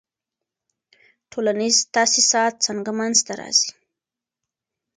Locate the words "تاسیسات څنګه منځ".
1.95-3.17